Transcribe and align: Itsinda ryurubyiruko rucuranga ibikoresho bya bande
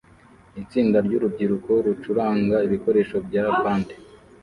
Itsinda 0.61 0.97
ryurubyiruko 1.05 1.71
rucuranga 1.85 2.57
ibikoresho 2.67 3.15
bya 3.27 3.43
bande 3.63 3.95